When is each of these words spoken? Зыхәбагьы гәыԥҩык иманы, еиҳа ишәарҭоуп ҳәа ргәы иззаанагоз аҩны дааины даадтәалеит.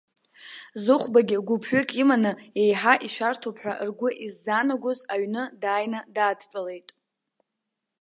Зыхәбагьы 0.83 1.37
гәыԥҩык 1.47 1.89
иманы, 2.01 2.31
еиҳа 2.61 2.93
ишәарҭоуп 3.05 3.57
ҳәа 3.61 3.73
ргәы 3.87 4.09
иззаанагоз 4.25 4.99
аҩны 5.13 5.43
дааины 5.61 5.99
даадтәалеит. 6.15 6.89